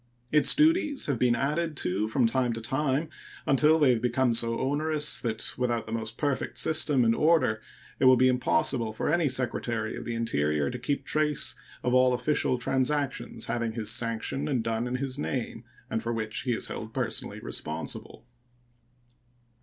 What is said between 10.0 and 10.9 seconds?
the Interior to